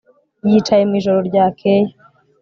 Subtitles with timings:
[0.49, 1.89] Yicaye mu ijoro ryakeye